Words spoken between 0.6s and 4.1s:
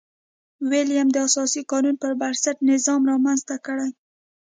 ویلیم د اساسي قانون پربنسټ نظام رامنځته کړي.